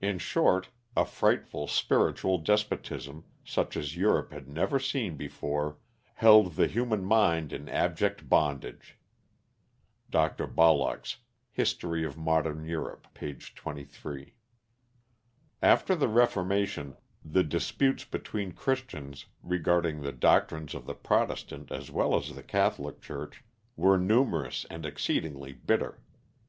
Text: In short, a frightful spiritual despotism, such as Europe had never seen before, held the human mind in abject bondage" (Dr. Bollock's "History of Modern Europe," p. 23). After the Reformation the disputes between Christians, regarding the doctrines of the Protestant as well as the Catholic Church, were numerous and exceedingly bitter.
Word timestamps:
In 0.00 0.18
short, 0.20 0.68
a 0.96 1.04
frightful 1.04 1.66
spiritual 1.66 2.38
despotism, 2.38 3.24
such 3.44 3.76
as 3.76 3.96
Europe 3.96 4.30
had 4.32 4.46
never 4.46 4.78
seen 4.78 5.16
before, 5.16 5.78
held 6.14 6.54
the 6.54 6.68
human 6.68 7.04
mind 7.04 7.52
in 7.52 7.68
abject 7.68 8.28
bondage" 8.28 8.98
(Dr. 10.12 10.46
Bollock's 10.46 11.16
"History 11.50 12.04
of 12.04 12.16
Modern 12.16 12.66
Europe," 12.66 13.08
p. 13.14 13.34
23). 13.34 14.34
After 15.60 15.96
the 15.96 16.06
Reformation 16.06 16.96
the 17.24 17.42
disputes 17.42 18.04
between 18.04 18.52
Christians, 18.52 19.26
regarding 19.42 20.02
the 20.02 20.12
doctrines 20.12 20.72
of 20.72 20.86
the 20.86 20.94
Protestant 20.94 21.72
as 21.72 21.90
well 21.90 22.14
as 22.14 22.36
the 22.36 22.44
Catholic 22.44 23.00
Church, 23.02 23.42
were 23.74 23.98
numerous 23.98 24.66
and 24.70 24.86
exceedingly 24.86 25.52
bitter. 25.52 26.00